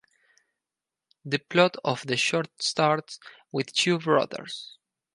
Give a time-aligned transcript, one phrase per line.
[1.25, 3.19] The plot of the short starts
[3.51, 4.79] with two brothers.